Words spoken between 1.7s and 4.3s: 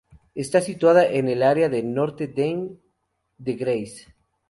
Notre-Dame-de-Grâce.